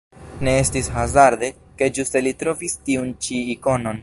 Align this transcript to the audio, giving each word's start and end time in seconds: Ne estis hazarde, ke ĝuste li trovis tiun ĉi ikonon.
Ne 0.47 0.53
estis 0.61 0.89
hazarde, 0.95 1.51
ke 1.81 1.91
ĝuste 1.99 2.25
li 2.29 2.35
trovis 2.43 2.79
tiun 2.89 3.17
ĉi 3.27 3.43
ikonon. 3.57 3.99